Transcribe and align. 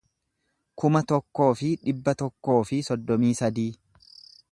kuma 0.83 1.01
tokkoo 1.11 1.49
fi 1.59 1.69
dhibba 1.83 2.15
tokkoo 2.23 2.57
fi 2.71 2.81
soddomii 2.89 3.33
sadii 3.41 3.69